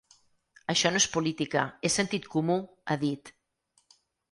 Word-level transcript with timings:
Això 0.73 0.91
no 0.95 1.01
és 1.01 1.07
política, 1.17 1.67
és 1.91 1.99
sentit 2.01 2.27
comú, 2.37 2.59
ha 2.95 3.01
dit. 3.07 3.35